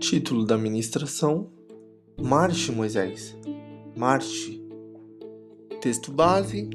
Título 0.00 0.46
da 0.46 0.56
ministração: 0.56 1.50
Marche, 2.16 2.70
Moisés. 2.70 3.36
Marche. 3.96 4.62
Texto 5.80 6.12
base: 6.12 6.70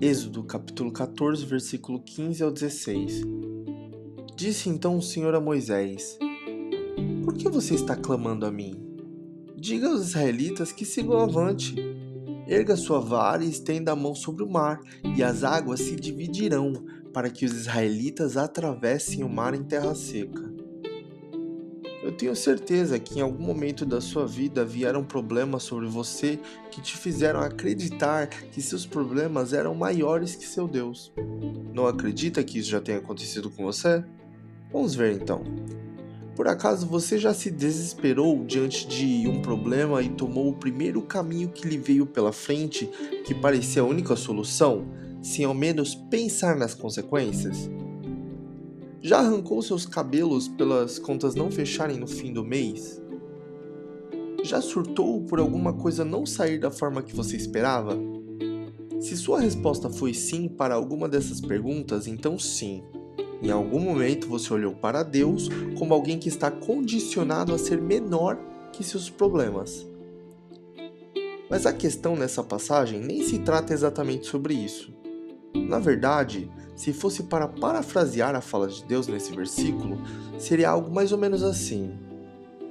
Êxodo, 0.00 0.42
capítulo 0.42 0.90
14, 0.90 1.46
versículo 1.46 2.00
15 2.00 2.42
ao 2.42 2.50
16. 2.50 3.22
Disse 4.34 4.68
então 4.68 4.98
o 4.98 5.02
Senhor 5.02 5.32
a 5.36 5.40
Moisés: 5.40 6.18
Por 7.24 7.34
que 7.34 7.48
você 7.48 7.74
está 7.74 7.94
clamando 7.94 8.44
a 8.44 8.50
mim? 8.50 8.74
Diga 9.56 9.86
aos 9.86 10.00
israelitas 10.08 10.72
que 10.72 10.84
sigam 10.84 11.20
avante. 11.20 11.76
Erga 12.48 12.76
sua 12.76 12.98
vara 12.98 13.44
e 13.44 13.48
estenda 13.48 13.92
a 13.92 13.96
mão 13.96 14.14
sobre 14.14 14.42
o 14.42 14.50
mar, 14.50 14.80
e 15.16 15.22
as 15.22 15.44
águas 15.44 15.80
se 15.80 15.94
dividirão, 15.94 16.72
para 17.12 17.30
que 17.30 17.44
os 17.44 17.52
israelitas 17.52 18.36
atravessem 18.36 19.22
o 19.22 19.28
mar 19.28 19.54
em 19.54 19.62
terra 19.62 19.94
seca. 19.94 20.55
Eu 22.06 22.12
tenho 22.12 22.36
certeza 22.36 23.00
que 23.00 23.18
em 23.18 23.20
algum 23.20 23.42
momento 23.42 23.84
da 23.84 24.00
sua 24.00 24.28
vida 24.28 24.64
vieram 24.64 25.02
problemas 25.02 25.64
sobre 25.64 25.88
você 25.88 26.38
que 26.70 26.80
te 26.80 26.96
fizeram 26.96 27.40
acreditar 27.40 28.28
que 28.28 28.62
seus 28.62 28.86
problemas 28.86 29.52
eram 29.52 29.74
maiores 29.74 30.36
que 30.36 30.46
seu 30.46 30.68
Deus. 30.68 31.12
Não 31.74 31.84
acredita 31.84 32.44
que 32.44 32.60
isso 32.60 32.70
já 32.70 32.80
tenha 32.80 32.98
acontecido 32.98 33.50
com 33.50 33.64
você? 33.64 34.04
Vamos 34.72 34.94
ver 34.94 35.20
então. 35.20 35.42
Por 36.36 36.46
acaso 36.46 36.86
você 36.86 37.18
já 37.18 37.34
se 37.34 37.50
desesperou 37.50 38.44
diante 38.44 38.86
de 38.86 39.26
um 39.26 39.42
problema 39.42 40.00
e 40.00 40.08
tomou 40.08 40.48
o 40.50 40.56
primeiro 40.56 41.02
caminho 41.02 41.48
que 41.48 41.66
lhe 41.66 41.76
veio 41.76 42.06
pela 42.06 42.32
frente, 42.32 42.86
que 43.24 43.34
parecia 43.34 43.82
a 43.82 43.84
única 43.84 44.14
solução, 44.14 44.86
sem 45.20 45.44
ao 45.44 45.52
menos 45.52 45.96
pensar 45.96 46.54
nas 46.54 46.72
consequências? 46.72 47.68
Já 49.06 49.20
arrancou 49.20 49.62
seus 49.62 49.86
cabelos 49.86 50.48
pelas 50.48 50.98
contas 50.98 51.36
não 51.36 51.48
fecharem 51.48 51.96
no 51.96 52.08
fim 52.08 52.32
do 52.32 52.42
mês? 52.42 53.00
Já 54.42 54.60
surtou 54.60 55.22
por 55.22 55.38
alguma 55.38 55.72
coisa 55.72 56.04
não 56.04 56.26
sair 56.26 56.58
da 56.58 56.72
forma 56.72 57.04
que 57.04 57.14
você 57.14 57.36
esperava? 57.36 57.96
Se 58.98 59.16
sua 59.16 59.38
resposta 59.38 59.88
foi 59.88 60.12
sim 60.12 60.48
para 60.48 60.74
alguma 60.74 61.08
dessas 61.08 61.40
perguntas, 61.40 62.08
então 62.08 62.36
sim. 62.36 62.82
Em 63.40 63.48
algum 63.48 63.78
momento 63.78 64.26
você 64.26 64.52
olhou 64.52 64.74
para 64.74 65.04
Deus 65.04 65.48
como 65.78 65.94
alguém 65.94 66.18
que 66.18 66.28
está 66.28 66.50
condicionado 66.50 67.54
a 67.54 67.58
ser 67.58 67.80
menor 67.80 68.36
que 68.72 68.82
seus 68.82 69.08
problemas. 69.08 69.86
Mas 71.48 71.64
a 71.64 71.72
questão 71.72 72.16
nessa 72.16 72.42
passagem 72.42 72.98
nem 72.98 73.22
se 73.22 73.38
trata 73.38 73.72
exatamente 73.72 74.26
sobre 74.26 74.54
isso. 74.54 74.92
Na 75.54 75.78
verdade, 75.78 76.50
se 76.76 76.92
fosse 76.92 77.24
para 77.24 77.48
parafrasear 77.48 78.36
a 78.36 78.40
fala 78.40 78.68
de 78.68 78.84
Deus 78.84 79.08
nesse 79.08 79.34
versículo, 79.34 79.98
seria 80.38 80.70
algo 80.70 80.94
mais 80.94 81.10
ou 81.10 81.18
menos 81.18 81.42
assim: 81.42 81.98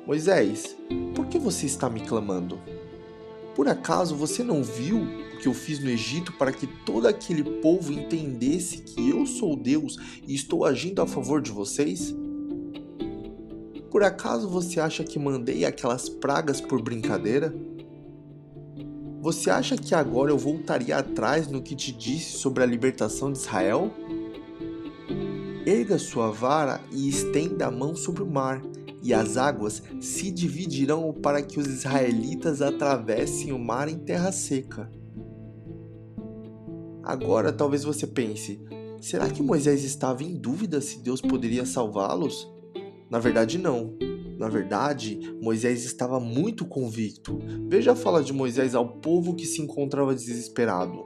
Moisés, 0.06 0.78
por 1.16 1.26
que 1.26 1.40
você 1.40 1.66
está 1.66 1.90
me 1.90 2.00
clamando? 2.02 2.60
Por 3.56 3.68
acaso 3.68 4.16
você 4.16 4.44
não 4.44 4.64
viu 4.64 5.00
o 5.00 5.38
que 5.40 5.48
eu 5.48 5.54
fiz 5.54 5.80
no 5.80 5.90
Egito 5.90 6.34
para 6.34 6.52
que 6.52 6.68
todo 6.68 7.08
aquele 7.08 7.44
povo 7.62 7.92
entendesse 7.92 8.78
que 8.80 9.10
eu 9.10 9.26
sou 9.26 9.56
Deus 9.56 9.98
e 10.28 10.36
estou 10.36 10.64
agindo 10.66 11.02
a 11.02 11.08
favor 11.08 11.42
de 11.42 11.52
vocês? 11.52 12.14
Por 13.90 14.04
acaso 14.04 14.50
você 14.50 14.80
acha 14.80 15.04
que 15.04 15.18
mandei 15.18 15.66
aquelas 15.66 16.10
pragas 16.10 16.60
por 16.60 16.82
brincadeira? 16.82 17.56
Você 19.26 19.50
acha 19.50 19.76
que 19.76 19.96
agora 19.96 20.30
eu 20.30 20.38
voltaria 20.38 20.98
atrás 20.98 21.48
no 21.48 21.60
que 21.60 21.76
te 21.76 21.92
disse 21.92 22.38
sobre 22.38 22.62
a 22.62 22.66
libertação 22.68 23.32
de 23.32 23.40
Israel? 23.40 23.92
Erga 25.66 25.98
sua 25.98 26.30
vara 26.30 26.80
e 26.92 27.10
estenda 27.10 27.66
a 27.66 27.72
mão 27.72 27.96
sobre 27.96 28.22
o 28.22 28.30
mar, 28.30 28.62
e 29.02 29.16
as 29.16 29.36
águas 29.36 29.82
se 30.00 30.30
dividirão 30.30 31.12
para 31.12 31.42
que 31.42 31.60
os 31.60 31.66
israelitas 31.66 32.62
atravessem 32.62 33.52
o 33.52 33.58
mar 33.58 33.90
em 33.90 33.98
terra 33.98 34.32
seca. 34.32 34.92
Agora 37.02 37.52
talvez 37.52 37.84
você 37.84 38.06
pense: 38.06 38.64
será 39.02 39.28
que 39.28 39.42
Moisés 39.42 39.84
estava 39.84 40.24
em 40.24 40.36
dúvida 40.36 40.80
se 40.80 41.00
Deus 41.00 41.20
poderia 41.20 41.66
salvá-los? 41.66 42.48
Na 43.10 43.18
verdade, 43.18 43.58
não. 43.58 43.98
Na 44.38 44.50
verdade, 44.50 45.20
Moisés 45.42 45.86
estava 45.86 46.20
muito 46.20 46.66
convicto. 46.66 47.40
Veja 47.68 47.94
a 47.94 47.96
fala 47.96 48.24
de 48.24 48.34
Moisés 48.34 48.76
ao 48.76 49.00
povo 49.00 49.36
que 49.36 49.46
se 49.46 49.62
encontrava 49.62 50.14
desesperado. 50.14 51.06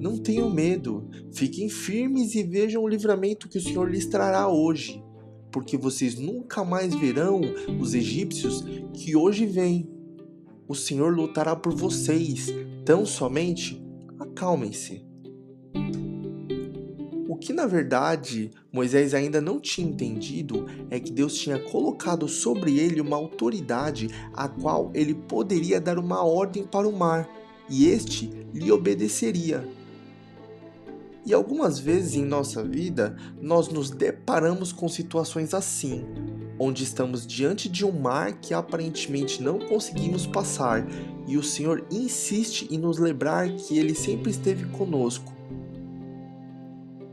Não 0.00 0.18
tenham 0.18 0.50
medo, 0.50 1.08
fiquem 1.32 1.68
firmes 1.68 2.34
e 2.34 2.42
vejam 2.42 2.82
o 2.82 2.88
livramento 2.88 3.48
que 3.48 3.58
o 3.58 3.60
Senhor 3.60 3.90
lhes 3.90 4.06
trará 4.06 4.48
hoje, 4.48 5.02
porque 5.50 5.76
vocês 5.76 6.18
nunca 6.18 6.64
mais 6.64 6.94
verão 6.94 7.40
os 7.80 7.94
egípcios 7.94 8.64
que 8.92 9.16
hoje 9.16 9.46
vêm. 9.46 9.88
O 10.68 10.74
Senhor 10.74 11.14
lutará 11.14 11.54
por 11.54 11.74
vocês, 11.74 12.52
tão 12.84 13.06
somente 13.06 13.82
acalmem-se. 14.18 15.13
O 17.34 17.36
que 17.36 17.52
na 17.52 17.66
verdade 17.66 18.52
Moisés 18.72 19.12
ainda 19.12 19.40
não 19.40 19.58
tinha 19.58 19.88
entendido 19.88 20.66
é 20.88 21.00
que 21.00 21.10
Deus 21.10 21.34
tinha 21.34 21.58
colocado 21.58 22.28
sobre 22.28 22.78
ele 22.78 23.00
uma 23.00 23.16
autoridade 23.16 24.08
a 24.32 24.46
qual 24.46 24.92
ele 24.94 25.16
poderia 25.16 25.80
dar 25.80 25.98
uma 25.98 26.22
ordem 26.22 26.62
para 26.62 26.88
o 26.88 26.96
mar, 26.96 27.28
e 27.68 27.88
este 27.88 28.30
lhe 28.54 28.70
obedeceria. 28.70 29.68
E 31.26 31.34
algumas 31.34 31.76
vezes 31.76 32.14
em 32.14 32.24
nossa 32.24 32.62
vida 32.62 33.16
nós 33.42 33.66
nos 33.66 33.90
deparamos 33.90 34.70
com 34.70 34.88
situações 34.88 35.54
assim, 35.54 36.04
onde 36.56 36.84
estamos 36.84 37.26
diante 37.26 37.68
de 37.68 37.84
um 37.84 37.90
mar 37.90 38.34
que 38.34 38.54
aparentemente 38.54 39.42
não 39.42 39.58
conseguimos 39.58 40.24
passar, 40.24 40.86
e 41.26 41.36
o 41.36 41.42
Senhor 41.42 41.84
insiste 41.90 42.68
em 42.70 42.78
nos 42.78 42.96
lembrar 42.96 43.50
que 43.56 43.76
Ele 43.76 43.92
sempre 43.92 44.30
esteve 44.30 44.66
conosco 44.66 45.34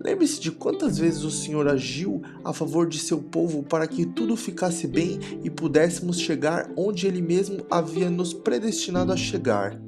Lembre-se 0.04 0.42
de 0.42 0.52
quantas 0.52 0.98
vezes 0.98 1.24
o 1.24 1.30
Senhor 1.30 1.68
agiu 1.68 2.24
a 2.44 2.52
favor 2.52 2.88
de 2.88 2.98
seu 2.98 3.20
povo 3.20 3.62
para 3.62 3.86
que 3.88 4.04
tudo 4.04 4.36
ficasse 4.36 4.88
bem 4.88 5.20
e 5.44 5.50
pudéssemos 5.50 6.20
chegar 6.20 6.72
onde 6.76 7.06
Ele 7.06 7.22
mesmo 7.22 7.64
havia 7.70 8.10
nos 8.10 8.34
predestinado 8.34 9.14
a 9.14 9.18
chegar. 9.18 9.80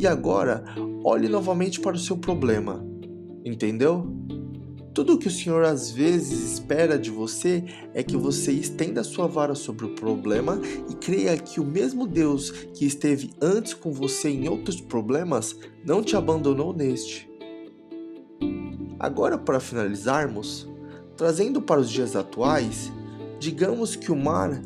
E 0.00 0.06
agora, 0.06 0.64
olhe 1.04 1.28
novamente 1.28 1.78
para 1.78 1.94
o 1.94 1.98
seu 1.98 2.16
problema. 2.16 2.84
Entendeu? 3.44 4.12
Tudo 4.92 5.14
o 5.14 5.18
que 5.18 5.28
o 5.28 5.30
Senhor 5.30 5.62
às 5.62 5.92
vezes 5.92 6.54
espera 6.54 6.98
de 6.98 7.10
você 7.10 7.64
é 7.94 8.02
que 8.02 8.16
você 8.16 8.50
estenda 8.50 9.04
sua 9.04 9.28
vara 9.28 9.54
sobre 9.54 9.86
o 9.86 9.94
problema 9.94 10.60
e 10.90 10.94
creia 10.94 11.38
que 11.38 11.60
o 11.60 11.64
mesmo 11.64 12.04
Deus 12.04 12.50
que 12.50 12.84
esteve 12.84 13.30
antes 13.40 13.74
com 13.74 13.92
você 13.92 14.28
em 14.28 14.48
outros 14.48 14.80
problemas 14.80 15.56
não 15.86 16.02
te 16.02 16.16
abandonou 16.16 16.74
neste. 16.74 17.29
Agora, 19.00 19.38
para 19.38 19.58
finalizarmos, 19.58 20.68
trazendo 21.16 21.62
para 21.62 21.80
os 21.80 21.90
dias 21.90 22.14
atuais, 22.14 22.92
digamos 23.38 23.96
que 23.96 24.12
o 24.12 24.16
mar 24.16 24.60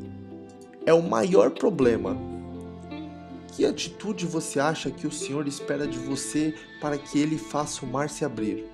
é 0.84 0.92
o 0.92 1.00
maior 1.00 1.52
problema. 1.52 2.16
Que 3.52 3.64
atitude 3.64 4.26
você 4.26 4.58
acha 4.58 4.90
que 4.90 5.06
o 5.06 5.12
Senhor 5.12 5.46
espera 5.46 5.86
de 5.86 6.00
você 6.00 6.52
para 6.80 6.98
que 6.98 7.16
ele 7.16 7.38
faça 7.38 7.86
o 7.86 7.88
mar 7.88 8.10
se 8.10 8.24
abrir? 8.24 8.66